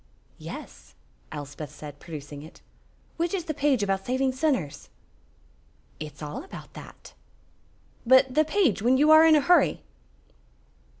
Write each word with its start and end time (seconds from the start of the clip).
"Yes," 0.39 0.95
Elspeth 1.31 1.69
said, 1.69 1.99
producing 1.99 2.41
it. 2.41 2.61
"Which 3.17 3.35
is 3.35 3.43
the 3.45 3.53
page 3.53 3.83
about 3.83 4.03
saving 4.03 4.31
sinners?" 4.31 4.89
"It's 5.99 6.23
all 6.23 6.43
about 6.43 6.73
that." 6.73 7.13
"But 8.03 8.33
the 8.33 8.43
page 8.43 8.81
when 8.81 8.97
you 8.97 9.11
are 9.11 9.23
in 9.23 9.35
a 9.35 9.41
hurry?" 9.41 9.83